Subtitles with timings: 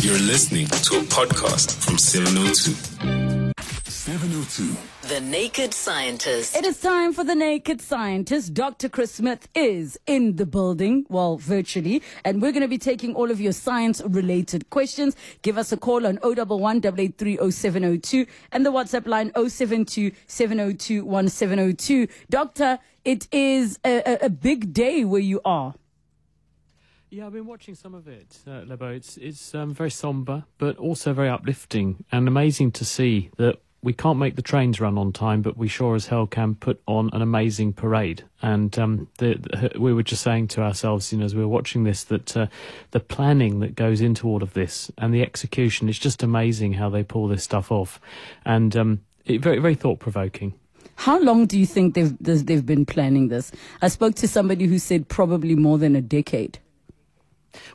[0.00, 2.72] You're listening to a podcast from 702.
[3.90, 4.76] 702.
[5.08, 6.54] The Naked Scientist.
[6.54, 8.54] It is time for the Naked Scientist.
[8.54, 8.88] Dr.
[8.88, 13.28] Chris Smith is in the building, well, virtually, and we're going to be taking all
[13.32, 15.16] of your science related questions.
[15.42, 22.06] Give us a call on 011 883 and the WhatsApp line 072 702 1702.
[22.30, 25.74] Doctor, it is a, a, a big day where you are.
[27.10, 28.88] Yeah, I've been watching some of it, uh, Lebo.
[28.88, 33.94] It's it's um, very somber, but also very uplifting and amazing to see that we
[33.94, 37.08] can't make the trains run on time, but we sure as hell can put on
[37.14, 38.24] an amazing parade.
[38.42, 41.48] And um, the, the, we were just saying to ourselves, you know, as we were
[41.48, 42.48] watching this, that uh,
[42.90, 46.90] the planning that goes into all of this and the execution is just amazing how
[46.90, 48.00] they pull this stuff off,
[48.44, 50.52] and um, it, very very thought provoking.
[50.96, 53.50] How long do you think they've they've been planning this?
[53.80, 56.58] I spoke to somebody who said probably more than a decade.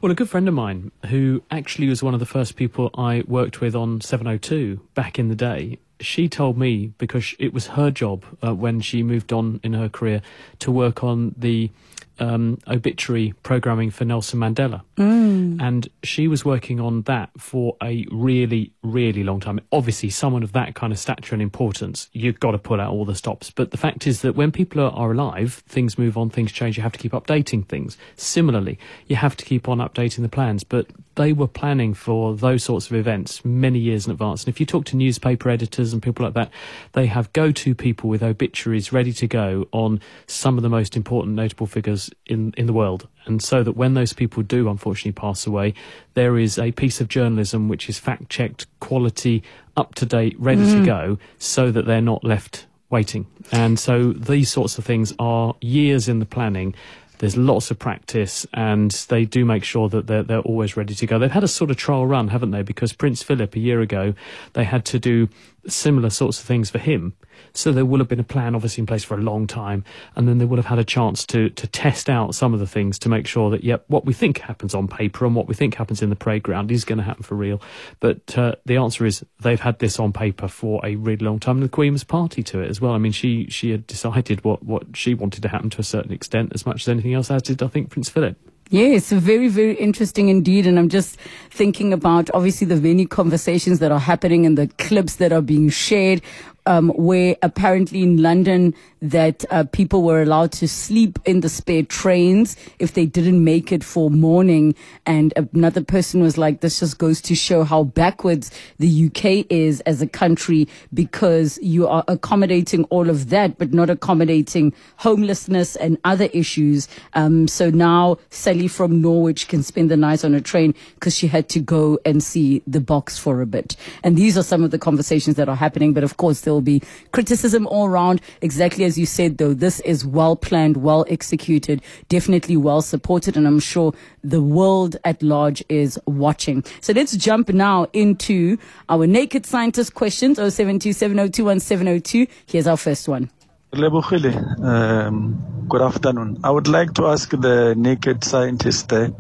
[0.02, 3.24] Well, a good friend of mine who actually was one of the first people I
[3.28, 7.90] worked with on 702 back in the day she told me because it was her
[7.90, 10.22] job uh, when she moved on in her career
[10.60, 11.72] to work on the
[12.20, 14.82] um, obituary programming for Nelson Mandela.
[14.98, 15.62] Mm.
[15.62, 19.60] And she was working on that for a really, really long time.
[19.72, 23.06] Obviously, someone of that kind of stature and importance, you've got to pull out all
[23.06, 23.50] the stops.
[23.50, 26.78] But the fact is that when people are, are alive, things move on, things change.
[26.78, 27.98] You have to keep updating things.
[28.16, 30.64] Similarly, you have to keep on updating the plans.
[30.64, 34.44] But they were planning for those sorts of events many years in advance.
[34.44, 36.52] And if you talk to newspaper editors and people like that,
[36.94, 40.96] they have go to people with obituaries ready to go on some of the most
[40.96, 41.93] important notable figures
[42.26, 43.08] in, in the world.
[43.26, 45.74] And so that when those people do unfortunately pass away,
[46.14, 49.44] there is a piece of journalism which is fact checked, quality,
[49.78, 50.80] up to date, ready mm.
[50.80, 53.26] to go, so that they're not left waiting.
[53.52, 56.76] And so these sorts of things are years in the planning
[57.24, 61.06] there's lots of practice, and they do make sure that they're, they're always ready to
[61.06, 61.18] go.
[61.18, 62.64] They've had a sort of trial run, haven't they?
[62.64, 64.14] Because Prince Philip, a year ago,
[64.52, 65.30] they had to do
[65.68, 67.14] similar sorts of things for him.
[67.54, 69.84] So there will have been a plan obviously in place for a long time,
[70.16, 72.68] and then they would have had a chance to to test out some of the
[72.68, 75.54] things to make sure that yep, what we think happens on paper and what we
[75.54, 77.62] think happens in the playground is going to happen for real.
[78.00, 81.58] But uh, the answer is they've had this on paper for a really long time,
[81.58, 82.94] and the Queen was party to it as well.
[82.94, 86.12] I mean, she she had decided what what she wanted to happen to a certain
[86.12, 88.38] extent as much as anything else, as did I think Prince Philip.
[88.74, 90.66] Yes, very, very interesting indeed.
[90.66, 91.20] And I'm just
[91.52, 95.70] thinking about obviously the many conversations that are happening and the clips that are being
[95.70, 96.24] shared
[96.66, 101.84] um, where apparently in London that uh, people were allowed to sleep in the spare
[101.84, 104.74] trains if they didn't make it for morning.
[105.06, 109.82] And another person was like, this just goes to show how backwards the UK is
[109.82, 115.98] as a country because you are accommodating all of that, but not accommodating homelessness and
[116.06, 116.88] other issues.
[117.14, 121.28] Um, so now Sally from Norwich can spend the night on a train because she
[121.28, 123.76] had to go and see the box for a bit.
[124.02, 125.92] And these are some of the conversations that are happening.
[125.92, 126.82] But of course, there will be
[127.12, 132.58] criticism all around, exactly as you said, though, this is well planned, well executed, definitely
[132.58, 133.94] well supported, and I'm sure
[134.24, 136.64] the world at large is watching.
[136.82, 138.58] So let's jump now into
[138.90, 142.28] our naked scientist questions 0727021702.
[142.46, 143.30] Here's our first one.
[143.74, 146.40] Um, good afternoon.
[146.44, 149.12] I would like to ask the naked scientist a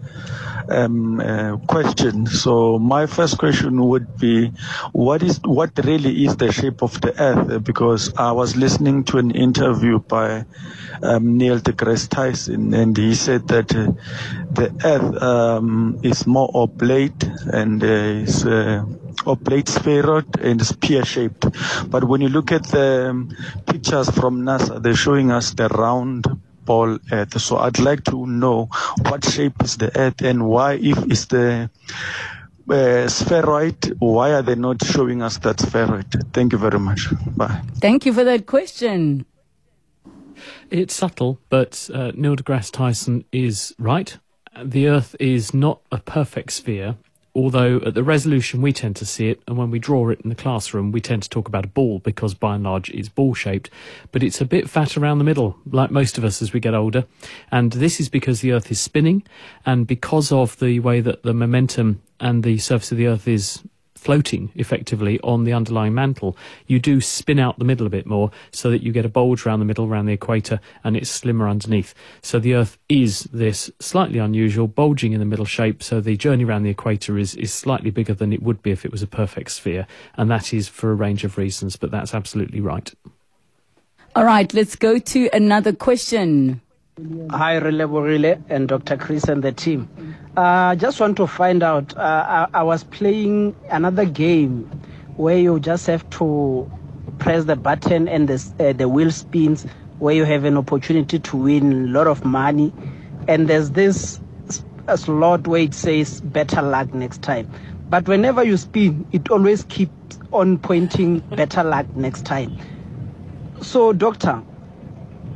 [0.69, 2.27] um, uh, question.
[2.27, 4.51] So my first question would be,
[4.91, 7.63] what is what really is the shape of the Earth?
[7.63, 10.45] Because I was listening to an interview by
[11.01, 13.91] um, Neil deGrasse Tyson, and he said that uh,
[14.51, 18.45] the Earth um, is more oblate and uh, is
[19.25, 21.45] uh, oblate spheroid and is pear-shaped.
[21.89, 23.35] But when you look at the um,
[23.65, 26.25] pictures from NASA, they're showing us the round
[26.65, 27.39] ball earth.
[27.41, 28.69] So I'd like to know
[29.01, 31.69] what shape is the earth and why, if it's the
[32.69, 36.33] uh, spheroid, why are they not showing us that spheroid?
[36.33, 37.07] Thank you very much.
[37.35, 37.61] Bye.
[37.75, 39.25] Thank you for that question.
[40.69, 44.17] It's subtle, but uh, Neil deGrasse Tyson is right.
[44.61, 46.97] The Earth is not a perfect sphere
[47.35, 50.29] although at the resolution we tend to see it, and when we draw it in
[50.29, 53.33] the classroom, we tend to talk about a ball because by and large it's ball
[53.33, 53.69] shaped,
[54.11, 56.73] but it's a bit fat around the middle, like most of us as we get
[56.73, 57.05] older.
[57.51, 59.23] And this is because the Earth is spinning,
[59.65, 63.63] and because of the way that the momentum and the surface of the Earth is
[64.03, 66.35] floating effectively on the underlying mantle,
[66.67, 69.45] you do spin out the middle a bit more so that you get a bulge
[69.45, 71.93] around the middle, around the equator, and it's slimmer underneath.
[72.21, 75.81] So the Earth is this slightly unusual, bulging in the middle shape.
[75.81, 78.83] So the journey around the equator is, is slightly bigger than it would be if
[78.83, 79.87] it was a perfect sphere.
[80.17, 82.93] And that is for a range of reasons, but that's absolutely right.
[84.15, 86.61] All right, let's go to another question.
[87.31, 88.97] Hi, Relebogile and Dr.
[88.97, 89.89] Chris and the team.
[90.37, 91.97] I uh, just want to find out.
[91.97, 94.65] Uh, I, I, was playing another game
[95.15, 96.71] where you just have to
[97.17, 99.65] press the button and the, uh, the wheel spins,
[99.97, 102.71] where you have an opportunity to win a lot of money.
[103.27, 104.21] And there's this
[104.95, 107.49] slot where it says better luck next time.
[107.89, 112.55] But whenever you spin, it always keeps on pointing better luck next time.
[113.63, 114.43] So, doctor,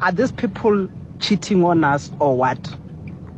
[0.01, 0.87] are these people
[1.19, 2.75] cheating on us or what?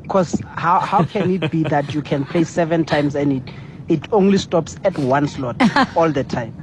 [0.02, 3.54] Because how, how can it be that you can play seven times and it,
[3.88, 5.56] it only stops at one slot
[5.96, 6.56] all the time?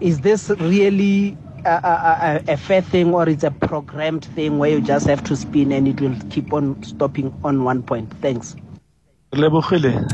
[0.00, 4.70] Is this really a, a, a, a, fair thing or it's a programmed thing where
[4.70, 8.12] you just have to spin and it will keep on stopping on one point?
[8.20, 8.56] Thanks.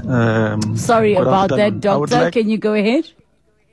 [0.07, 2.17] Um, Sorry about that, Doctor.
[2.17, 2.35] Like...
[2.35, 3.11] Can you go ahead?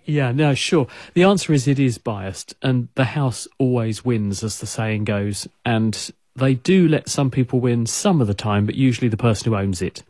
[0.05, 0.87] Yeah, no, sure.
[1.13, 5.47] The answer is it is biased, and the house always wins, as the saying goes.
[5.65, 9.51] And they do let some people win some of the time, but usually the person
[9.51, 10.03] who owns it.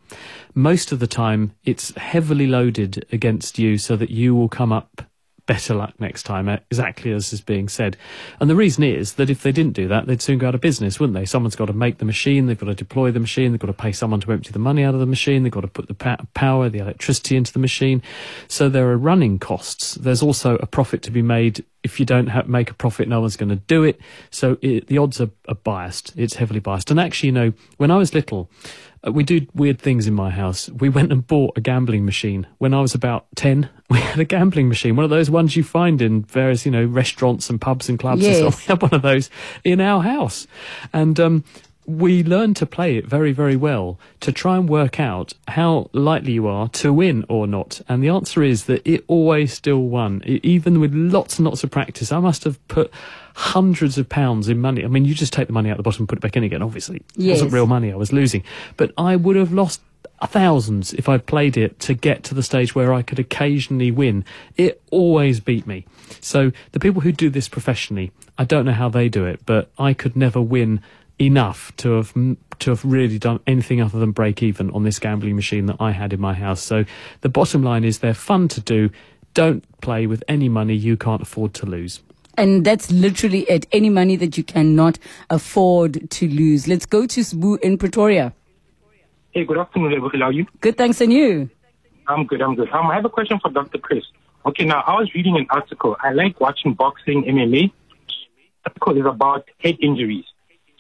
[0.55, 5.03] Most of the time, it's heavily loaded against you so that you will come up
[5.45, 7.98] better luck next time, exactly as is being said.
[8.40, 10.62] And the reason is that if they didn't do that, they'd soon go out of
[10.62, 11.25] business, wouldn't they?
[11.25, 13.74] Someone's got to make the machine, they've got to deploy the machine, they've got to
[13.74, 16.25] pay someone to empty the money out of the machine, they've got to put the
[16.34, 18.01] power, the electricity into the machine.
[18.48, 19.95] So there are running costs.
[19.95, 21.66] There's also a profit to be made.
[21.84, 24.00] If you don't have, make a profit, no one's going to do it.
[24.30, 26.13] So it, the odds are, are biased.
[26.18, 26.92] It's heavily biased.
[26.92, 30.29] And actually, you know, when I was little, uh, we do weird things in my
[30.29, 30.69] house.
[30.69, 33.69] We went and bought a gambling machine when I was about 10.
[33.89, 36.83] We had a gambling machine, one of those ones you find in various, you know,
[36.83, 38.39] restaurants and pubs and clubs yes.
[38.39, 38.67] and stuff.
[38.67, 39.29] We had one of those
[39.63, 40.47] in our house.
[40.94, 41.44] And, um,
[41.85, 46.33] we learned to play it very, very well to try and work out how likely
[46.33, 47.81] you are to win or not.
[47.89, 51.63] And the answer is that it always still won, it, even with lots and lots
[51.63, 52.12] of practice.
[52.12, 52.91] I must have put
[53.35, 54.83] hundreds of pounds in money.
[54.83, 56.44] I mean, you just take the money out the bottom and put it back in
[56.44, 57.01] again, obviously.
[57.15, 57.27] Yes.
[57.27, 58.44] It wasn't real money I was losing.
[58.77, 59.81] But I would have lost
[60.27, 64.24] thousands if I played it to get to the stage where I could occasionally win.
[64.56, 65.85] It always beat me.
[66.21, 69.69] So the people who do this professionally, I don't know how they do it, but
[69.77, 70.81] I could never win
[71.23, 72.13] enough to have
[72.59, 75.91] to have really done anything other than break even on this gambling machine that I
[75.91, 76.61] had in my house.
[76.61, 76.85] So
[77.21, 78.89] the bottom line is they're fun to do.
[79.33, 82.01] Don't play with any money you can't afford to lose.
[82.37, 83.67] And that's literally it.
[83.71, 84.97] Any money that you cannot
[85.29, 86.67] afford to lose.
[86.67, 88.33] Let's go to Sbu in Pretoria.
[89.31, 90.45] Hey, good afternoon, How are you?
[90.61, 91.01] Good, thanks.
[91.01, 91.49] And you?
[92.07, 92.69] I'm good, I'm good.
[92.69, 93.77] Um, I have a question for Dr.
[93.77, 94.03] Chris.
[94.45, 95.95] Okay, now I was reading an article.
[96.01, 97.71] I like watching boxing, MMA.
[97.71, 100.25] The article is about head injuries,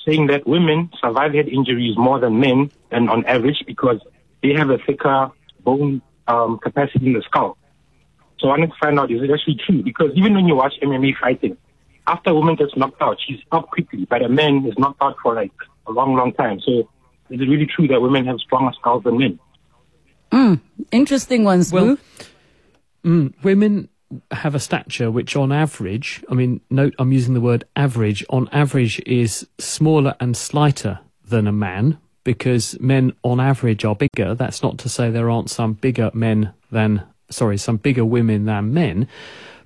[0.05, 3.99] saying that women survive head injuries more than men and on average because
[4.41, 5.31] they have a thicker
[5.63, 7.57] bone um, capacity in the skull.
[8.39, 9.81] So I wanted to find out, is it actually true?
[9.81, 11.57] Because even when you watch MMA fighting,
[12.07, 15.15] after a woman gets knocked out, she's up quickly, but a man is knocked out
[15.23, 15.53] for like
[15.87, 16.59] a long, long time.
[16.59, 16.89] So
[17.29, 19.39] is it really true that women have stronger skulls than men?
[20.31, 20.59] Mm,
[20.91, 21.97] interesting ones, well,
[23.05, 23.87] mm, women
[24.31, 28.49] have a stature which on average, I mean, note I'm using the word average, on
[28.51, 34.33] average is smaller and slighter than a man because men on average are bigger.
[34.35, 38.73] That's not to say there aren't some bigger men than sorry, some bigger women than
[38.73, 39.07] men.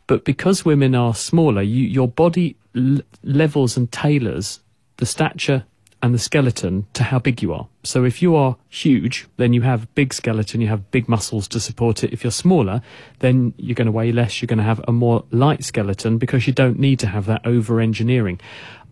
[0.07, 4.61] But because women are smaller, you, your body l- levels and tailors
[4.97, 5.65] the stature
[6.01, 7.67] and the skeleton to how big you are.
[7.83, 11.59] So if you are huge, then you have big skeleton, you have big muscles to
[11.59, 12.13] support it.
[12.13, 12.81] If you're smaller,
[13.19, 16.45] then you're going to weigh less, you're going to have a more light skeleton because
[16.45, 18.39] you don't need to have that over engineering.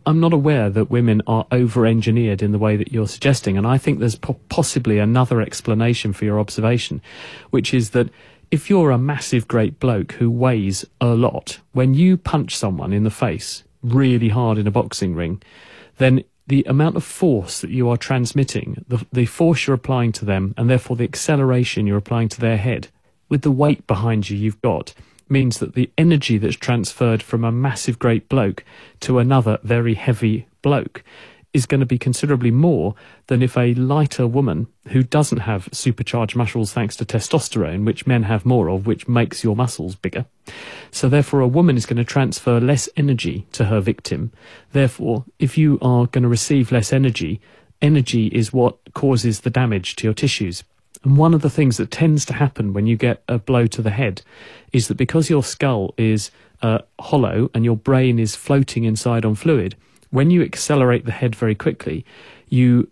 [0.07, 3.57] I'm not aware that women are over engineered in the way that you're suggesting.
[3.57, 7.01] And I think there's po- possibly another explanation for your observation,
[7.49, 8.09] which is that
[8.51, 13.03] if you're a massive great bloke who weighs a lot, when you punch someone in
[13.03, 15.41] the face really hard in a boxing ring,
[15.97, 20.25] then the amount of force that you are transmitting, the, the force you're applying to
[20.25, 22.87] them, and therefore the acceleration you're applying to their head,
[23.29, 24.93] with the weight behind you you've got,
[25.27, 28.63] means that the energy that's transferred from a massive great bloke
[28.99, 31.03] to another very heavy bloke
[31.55, 32.93] is going to be considerably more
[33.27, 38.23] than if a lighter woman who doesn't have supercharged muscles thanks to testosterone, which men
[38.23, 40.25] have more of, which makes your muscles bigger.
[40.91, 44.33] So therefore a woman is going to transfer less energy to her victim.
[44.73, 47.39] Therefore, if you are going to receive less energy,
[47.81, 50.65] energy is what causes the damage to your tissues.
[51.05, 53.81] And one of the things that tends to happen when you get a blow to
[53.81, 54.23] the head
[54.73, 56.31] is that because your skull is
[56.61, 59.75] uh, hollow and your brain is floating inside on fluid,
[60.15, 62.05] when you accelerate the head very quickly,
[62.47, 62.89] you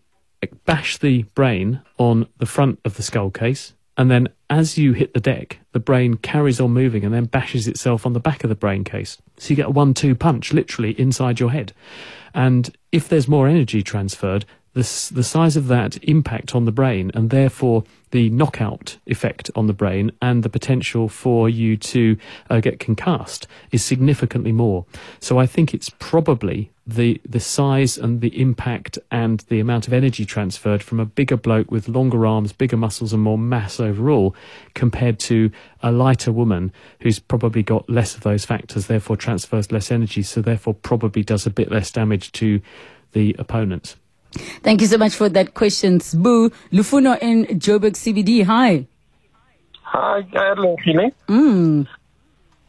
[0.66, 5.14] bash the brain on the front of the skull case, and then as you hit
[5.14, 8.50] the deck, the brain carries on moving and then bashes itself on the back of
[8.50, 9.22] the brain case.
[9.38, 11.72] So you get a one two punch literally inside your head.
[12.34, 14.82] And if there's more energy transferred, the,
[15.14, 19.74] the size of that impact on the brain and therefore the knockout effect on the
[19.74, 22.18] brain and the potential for you to
[22.50, 24.86] uh, get concussed is significantly more.
[25.22, 29.94] So I think it's probably the the size and the impact and the amount of
[29.94, 34.36] energy transferred from a bigger bloke with longer arms, bigger muscles, and more mass overall,
[34.74, 35.50] compared to
[35.82, 40.42] a lighter woman who's probably got less of those factors, therefore transfers less energy, so
[40.42, 42.62] therefore probably does a bit less damage to
[43.14, 43.96] the opponents.
[44.64, 46.50] Thank you so much for that question, Boo.
[46.72, 48.44] Lufuno in Joburg CBD.
[48.44, 48.88] Hi.
[49.84, 51.14] Hi, hello, Philly.
[51.28, 51.88] Mm.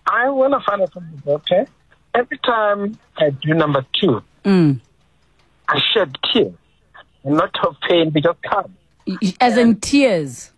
[0.07, 1.67] I want to find out from the doctor.
[2.15, 4.81] Every time I do number two, Mm.
[5.69, 6.53] I shed tears.
[7.25, 8.77] Not of pain, but just calm.
[9.41, 10.53] As in tears.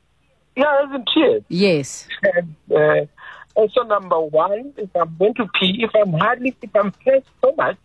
[0.56, 1.42] Yeah, as in tears.
[1.48, 2.08] Yes.
[2.34, 3.06] And uh,
[3.54, 7.54] also number one, if I'm going to pee, if I'm hardly, if I'm pressed so
[7.56, 7.76] much,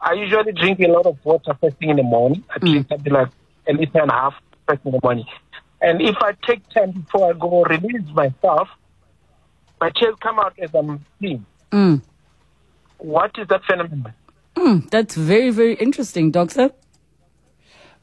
[0.00, 2.44] I usually drink a lot of water first thing in the morning.
[2.54, 3.28] I drink something like
[3.68, 4.34] a liter and a half
[4.68, 5.24] first thing in the morning.
[5.80, 8.68] And if I take time before I go release myself,
[9.80, 11.42] my tears come out as I'm peeing.
[11.72, 12.02] Mm.
[12.98, 14.14] What is that phenomenon?
[14.56, 14.90] Mm.
[14.90, 16.70] That's very, very interesting, Doctor.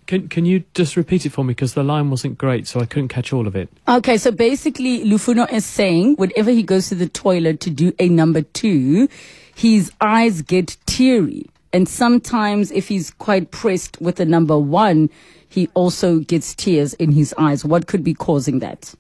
[0.08, 2.86] Can can you just repeat it for me because the line wasn't great, so I
[2.86, 3.70] couldn't catch all of it.
[3.88, 8.08] Okay, so basically, Lufuno is saying whenever he goes to the toilet to do a
[8.08, 9.10] number two,
[9.56, 11.50] his eyes get teary.
[11.74, 15.10] And sometimes, if he's quite pressed with a number one,
[15.50, 17.66] he also gets tears in his eyes.
[17.66, 18.94] What could be causing that?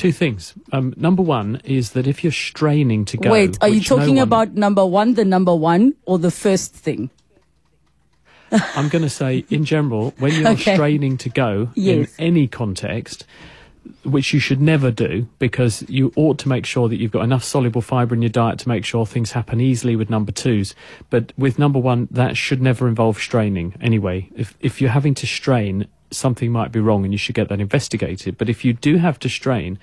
[0.00, 0.54] Two things.
[0.72, 3.98] Um, number one is that if you're straining to go, Wait, are you which no
[3.98, 7.10] talking one- about number one, the number one, or the first thing?
[8.50, 10.72] I'm going to say, in general, when you're Okay.
[10.74, 12.16] straining to go Yes.
[12.18, 13.26] in any context,
[14.02, 17.44] which you should never do because you ought to make sure that you've got enough
[17.44, 20.74] soluble fibre in your diet to make sure things happen easily with number twos.
[21.10, 24.30] But with number one, that should never involve straining anyway.
[24.34, 27.60] If, if you're having to strain, something might be wrong and you should get that
[27.60, 28.36] investigated.
[28.38, 29.78] But if you do have to strain,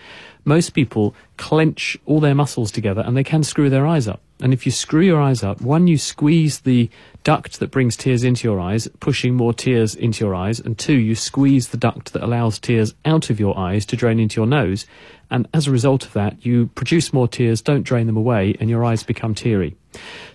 [0.46, 4.22] most people clench all their muscles together and they can screw their eyes up.
[4.40, 6.90] And if you screw your eyes up, one, you squeeze the
[7.24, 10.94] duct that brings tears into your eyes, pushing more tears into your eyes, and two,
[10.94, 14.46] you squeeze the duct that allows tears out of your eyes to drain into your
[14.46, 14.86] nose.
[15.32, 18.70] And as a result of that, you produce more tears, don't drain them away, and
[18.70, 19.76] your eyes become teary.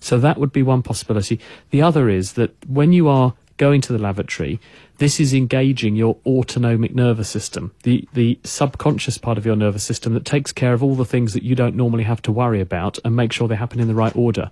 [0.00, 1.38] So that would be one possibility.
[1.70, 4.58] The other is that when you are going to the lavatory,
[4.98, 10.14] this is engaging your autonomic nervous system, the, the subconscious part of your nervous system
[10.14, 12.98] that takes care of all the things that you don't normally have to worry about
[13.04, 14.50] and make sure they happen in the right order.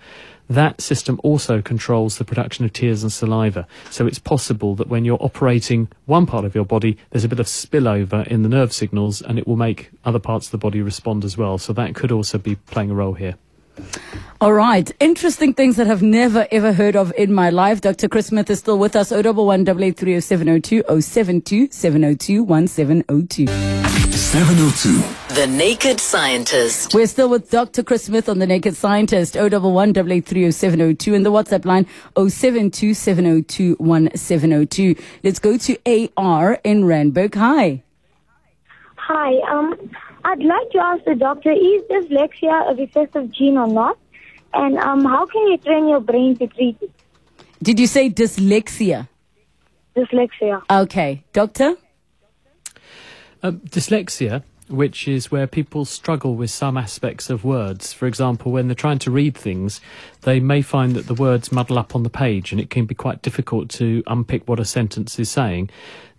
[0.49, 3.67] That system also controls the production of tears and saliva.
[3.91, 7.41] So it's possible that when you're operating one part of your body, there's a bit
[7.41, 10.83] of spillover in the nerve signals and it will make other parts of the body
[10.83, 11.59] respond as well.
[11.59, 13.35] So that could also be playing a role here.
[14.41, 14.91] All right.
[15.01, 17.81] Interesting things that I've never ever heard of in my life.
[17.81, 18.09] Dr.
[18.09, 19.13] Chris Smith is still with us.
[19.13, 19.67] 011
[20.21, 23.47] 702 072 702 1702.
[24.17, 25.35] 702.
[25.35, 26.95] The Naked Scientist.
[26.95, 27.83] We're still with Dr.
[27.83, 29.95] Chris Smith on The Naked Scientist, 011
[30.53, 34.95] 702 and the WhatsApp line 072 702 1702.
[35.25, 37.35] Let's go to AR in Randburg.
[37.35, 37.83] Hi.
[38.97, 39.91] Hi, um,
[40.25, 43.99] I'd like to ask the doctor, is dyslexia a recessive gene or not?
[44.53, 46.91] And um, how can you train your brain to treat it?
[47.63, 49.09] Did you say dyslexia?
[49.97, 50.63] dyslexia?
[50.71, 51.25] Okay.
[51.33, 51.77] Doctor?
[53.43, 57.93] Um, dyslexia, which is where people struggle with some aspects of words.
[57.93, 59.81] For example, when they're trying to read things,
[60.23, 62.95] they may find that the words muddle up on the page and it can be
[62.95, 65.71] quite difficult to unpick what a sentence is saying.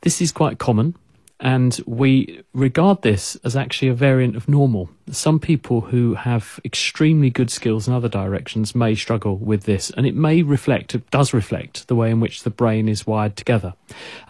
[0.01, 0.95] This is quite common.
[1.41, 4.91] And we regard this as actually a variant of normal.
[5.09, 10.05] Some people who have extremely good skills in other directions may struggle with this, and
[10.05, 13.73] it may reflect, it does reflect, the way in which the brain is wired together.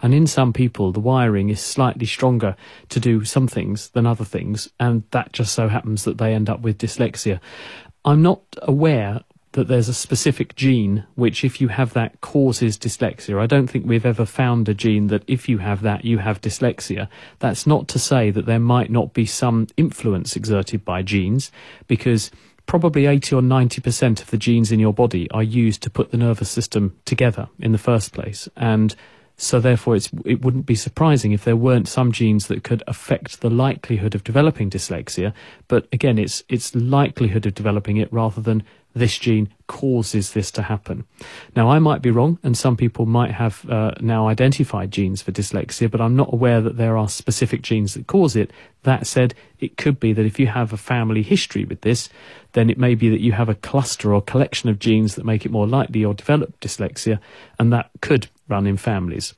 [0.00, 2.56] And in some people, the wiring is slightly stronger
[2.88, 6.48] to do some things than other things, and that just so happens that they end
[6.48, 7.40] up with dyslexia.
[8.06, 9.20] I'm not aware
[9.52, 13.38] that there's a specific gene which, if you have that, causes dyslexia.
[13.38, 16.40] I don't think we've ever found a gene that if you have that, you have
[16.40, 17.08] dyslexia.
[17.38, 21.52] That's not to say that there might not be some influence exerted by genes,
[21.86, 22.30] because
[22.66, 26.16] probably 80 or 90% of the genes in your body are used to put the
[26.16, 28.48] nervous system together in the first place.
[28.56, 28.94] And
[29.42, 33.50] so therefore it wouldn't be surprising if there weren't some genes that could affect the
[33.50, 35.32] likelihood of developing dyslexia.
[35.66, 38.62] But again, it's, it's likelihood of developing it rather than
[38.94, 41.04] this gene causes this to happen.
[41.56, 45.32] Now, I might be wrong, and some people might have uh, now identified genes for
[45.32, 48.52] dyslexia, but I'm not aware that there are specific genes that cause it.
[48.82, 52.10] That said, it could be that if you have a family history with this,
[52.52, 55.46] then it may be that you have a cluster or collection of genes that make
[55.46, 57.18] it more likely you'll develop dyslexia,
[57.58, 59.34] and that could run in families.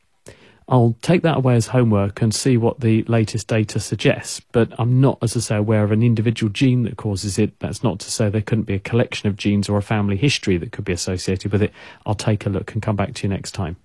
[0.66, 4.40] I'll take that away as homework and see what the latest data suggests.
[4.40, 7.58] But I'm not, as I say, aware of an individual gene that causes it.
[7.60, 10.56] That's not to say there couldn't be a collection of genes or a family history
[10.56, 11.72] that could be associated with it.
[12.06, 13.76] I'll take a look and come back to you next time.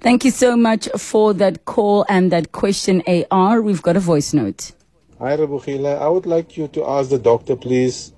[0.00, 3.60] Thank you so much for that call and that question, AR.
[3.60, 4.72] We've got a voice note.
[5.18, 6.00] Hi, Rebukile.
[6.00, 8.12] I would like you to ask the doctor, please.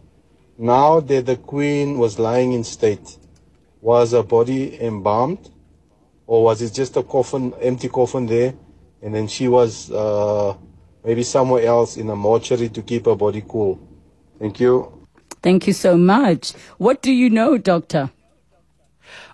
[0.58, 3.16] Now that the queen was lying in state,
[3.80, 5.50] was her body embalmed?
[6.30, 8.54] Or was it just a coffin, empty coffin there?
[9.02, 10.54] And then she was uh,
[11.04, 13.80] maybe somewhere else in a mortuary to keep her body cool.
[14.38, 15.06] Thank you.
[15.42, 16.52] Thank you so much.
[16.78, 18.12] What do you know, doctor?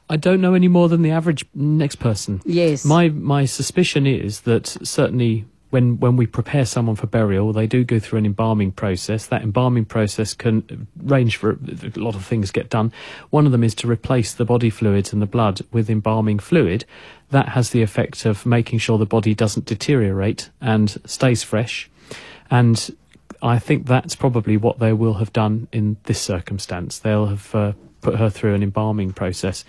[0.08, 2.40] I don't know any more than the average next person.
[2.46, 2.86] Yes.
[2.86, 7.84] My my suspicion is that certainly when when we prepare someone for burial, they do
[7.84, 9.26] go through an embalming process.
[9.26, 12.92] That embalming process can range for a lot of things get done.
[13.30, 16.84] One of them is to replace the body fluids and the blood with embalming fluid.
[17.30, 21.90] That has the effect of making sure the body doesn't deteriorate and stays fresh.
[22.50, 22.96] And
[23.42, 27.00] I think that's probably what they will have done in this circumstance.
[27.00, 27.72] They'll have uh,
[28.06, 29.64] put her through an embalming process.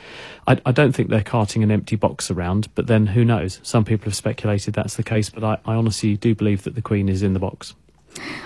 [0.45, 3.59] I, I, don't think they're carting an empty box around, but then who knows?
[3.63, 6.83] Some people have speculated that's the case, but I, I honestly do believe that the
[6.83, 7.73] Queen is in the box.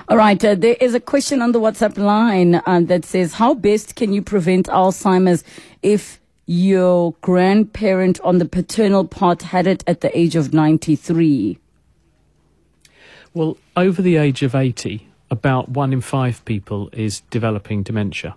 [0.07, 3.53] All right, uh, there is a question on the WhatsApp line uh, that says, How
[3.53, 5.43] best can you prevent Alzheimer's
[5.81, 11.57] if your grandparent on the paternal part had it at the age of 93?
[13.33, 18.35] Well, over the age of 80, about one in five people is developing dementia.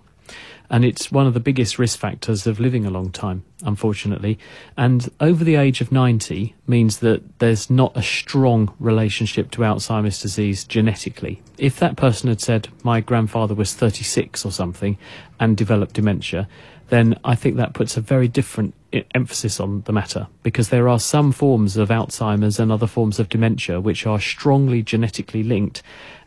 [0.71, 4.39] And it's one of the biggest risk factors of living a long time, unfortunately.
[4.77, 10.21] And over the age of 90 means that there's not a strong relationship to Alzheimer's
[10.23, 11.43] disease genetically.
[11.59, 14.97] If that person had said, my grandfather was 36 or something
[15.39, 16.49] and developed dementia,
[16.89, 18.75] then I think that puts a very different
[19.15, 23.29] emphasis on the matter because there are some forms of Alzheimer's and other forms of
[23.29, 25.83] dementia which are strongly genetically linked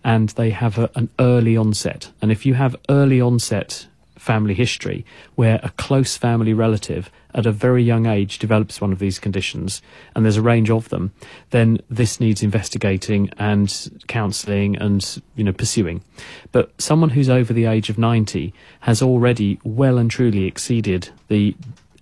[0.07, 2.09] and they have a, an early onset.
[2.21, 7.51] And if you have early onset family history where a close family relative at a
[7.51, 9.81] very young age develops one of these conditions,
[10.15, 11.11] and there's a range of them,
[11.49, 16.01] then this needs investigating and counselling and you know pursuing.
[16.53, 21.53] But someone who's over the age of 90 has already well and truly exceeded the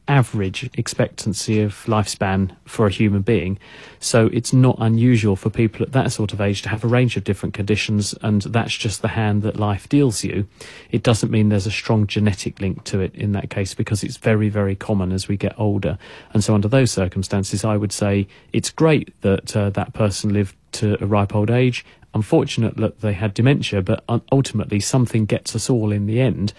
[0.07, 3.57] average expectancy of lifespan for a human being.
[3.99, 7.17] So it's not unusual for people at that sort of age to have a range
[7.17, 10.47] of different conditions, and that's just the hand that life deals you.
[10.91, 14.17] It doesn't mean there's a strong genetic link to it in that case because it's
[14.17, 15.97] very, very common as we get older.
[16.33, 20.55] And so, under those circumstances, I would say it's great that uh, that person lived
[20.73, 25.69] to a ripe old age unfortunate that they had dementia, but ultimately something gets us
[25.69, 26.53] all in the end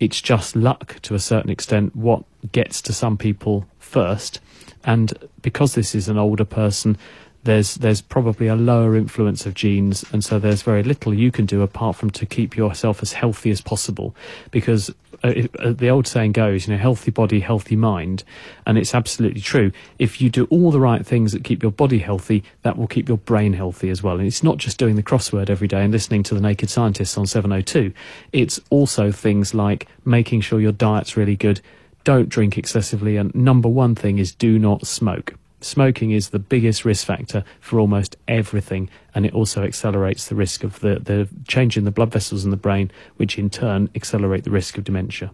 [0.00, 4.40] it's just luck to a certain extent what gets to some people first.
[4.82, 6.96] And because this is an older person,
[7.44, 11.46] there's there's probably a lower influence of genes, and so there's very little you can
[11.46, 14.14] do apart from to keep yourself as healthy as possible.
[14.50, 14.90] Because
[15.22, 18.24] uh, uh, the old saying goes, you know, healthy body, healthy mind,
[18.66, 19.72] and it's absolutely true.
[19.98, 23.08] If you do all the right things that keep your body healthy, that will keep
[23.08, 24.18] your brain healthy as well.
[24.18, 27.16] And it's not just doing the crossword every day and listening to the Naked Scientists
[27.16, 27.92] on 702.
[28.32, 31.60] It's also things like making sure your diet's really good.
[32.04, 36.84] Don't drink excessively, and number one thing is do not smoke smoking is the biggest
[36.84, 41.76] risk factor for almost everything, and it also accelerates the risk of the, the change
[41.76, 45.30] in the blood vessels in the brain, which in turn accelerate the risk of dementia.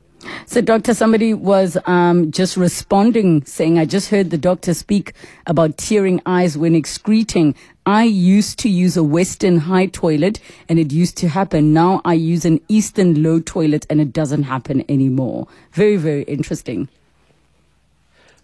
[0.47, 5.12] So, doctor, somebody was um, just responding, saying, I just heard the doctor speak
[5.47, 7.55] about tearing eyes when excreting.
[7.85, 11.73] I used to use a Western high toilet and it used to happen.
[11.73, 15.47] Now I use an Eastern low toilet and it doesn't happen anymore.
[15.73, 16.89] Very, very interesting.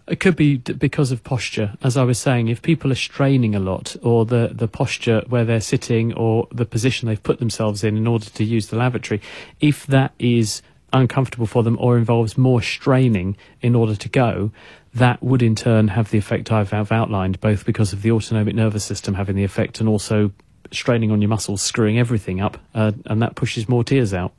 [0.05, 1.77] It could be because of posture.
[1.81, 5.45] As I was saying, if people are straining a lot, or the, the posture where
[5.45, 9.21] they're sitting, or the position they've put themselves in in order to use the lavatory,
[9.61, 10.61] if that is
[10.91, 14.51] uncomfortable for them or involves more straining in order to go,
[14.93, 18.83] that would in turn have the effect I've, outlined, both because of the autonomic nervous
[18.83, 20.31] system having the effect and also
[20.71, 24.33] straining on your muscles, screwing everything up, uh, and that pushes more tears out.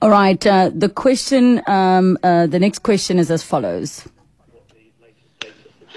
[0.00, 0.44] All right.
[0.46, 4.08] Uh, the question, um, uh, the next question is as follows.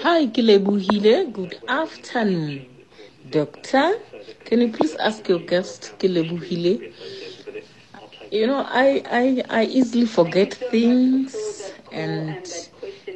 [0.02, 1.32] Hi, Kilebuhile.
[1.32, 2.66] Good afternoon,
[3.30, 4.00] Doctor.
[4.44, 6.92] Can you please ask your guest, Kilebuhile?
[8.32, 12.36] You know, I, I, I easily forget things and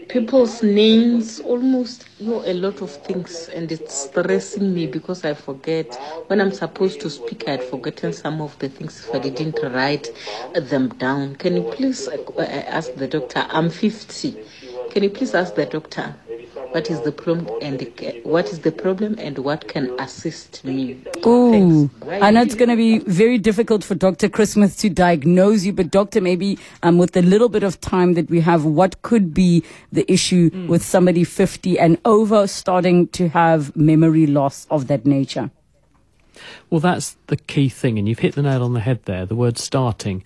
[0.09, 5.35] people's names, almost you know, a lot of things, and it's stressing me because I
[5.35, 5.93] forget.
[6.29, 9.59] When I'm supposed to speak, I had forgotten some of the things if I didn't
[9.75, 10.09] write
[10.55, 11.35] them down.
[11.35, 13.45] Can you please uh, ask the doctor?
[13.51, 14.37] I'm 50.
[14.91, 16.15] Can you please ask the doctor?
[16.73, 17.81] What is the problem and
[18.25, 21.01] what is the problem and what can assist me.
[21.27, 24.29] Ooh, I know it's going to be very difficult for Dr.
[24.29, 28.15] Chris Smith to diagnose you, but doctor, maybe um, with the little bit of time
[28.15, 30.69] that we have, what could be the issue mm.
[30.69, 35.51] with somebody 50 and over starting to have memory loss of that nature?
[36.71, 39.25] Well, that's the key thing, and you've hit the nail on the head there.
[39.25, 40.25] The word starting.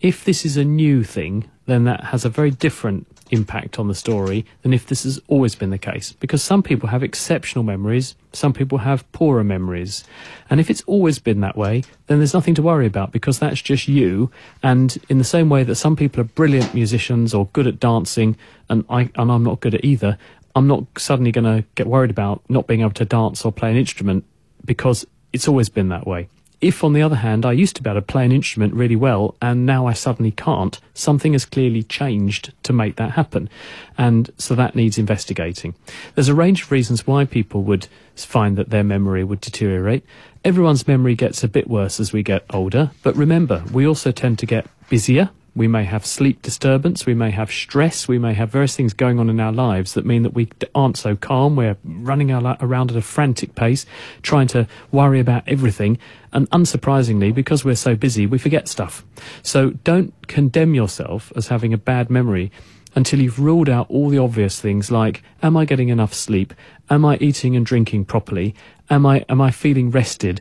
[0.00, 3.94] If this is a new thing, then that has a very different impact on the
[3.94, 6.12] story than if this has always been the case.
[6.12, 10.04] Because some people have exceptional memories, some people have poorer memories.
[10.48, 13.60] And if it's always been that way, then there's nothing to worry about because that's
[13.62, 14.30] just you.
[14.62, 18.36] And in the same way that some people are brilliant musicians or good at dancing,
[18.68, 20.18] and, I, and I'm not good at either,
[20.54, 23.70] I'm not suddenly going to get worried about not being able to dance or play
[23.70, 24.24] an instrument
[24.64, 26.28] because it's always been that way.
[26.60, 28.96] If, on the other hand, I used to be able to play an instrument really
[28.96, 33.48] well and now I suddenly can't, something has clearly changed to make that happen.
[33.96, 35.74] And so that needs investigating.
[36.14, 40.04] There's a range of reasons why people would find that their memory would deteriorate.
[40.44, 44.38] Everyone's memory gets a bit worse as we get older, but remember, we also tend
[44.40, 48.50] to get busier we may have sleep disturbance, we may have stress, we may have
[48.50, 51.56] various things going on in our lives that mean that we aren't so calm.
[51.56, 53.84] We're running around at a frantic pace,
[54.22, 55.98] trying to worry about everything.
[56.32, 59.04] And unsurprisingly, because we're so busy, we forget stuff.
[59.42, 62.52] So don't condemn yourself as having a bad memory
[62.94, 66.54] until you've ruled out all the obvious things like, am I getting enough sleep?
[66.88, 68.54] Am I eating and drinking properly?
[68.88, 70.40] Am I, am I feeling rested?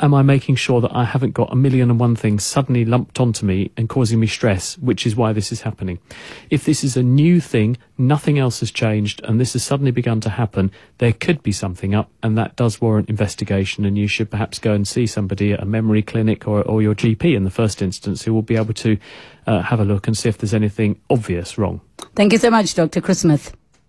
[0.00, 3.20] Am I making sure that I haven't got a million and one things suddenly lumped
[3.20, 5.98] onto me and causing me stress, which is why this is happening?
[6.50, 10.20] If this is a new thing, nothing else has changed, and this has suddenly begun
[10.20, 14.30] to happen, there could be something up, and that does warrant investigation, and you should
[14.30, 17.50] perhaps go and see somebody at a memory clinic or, or your GP in the
[17.50, 18.98] first instance who will be able to
[19.46, 21.80] uh, have a look and see if there's anything obvious wrong.
[22.14, 23.00] Thank you so much, Dr.
[23.00, 23.54] Chris Smith.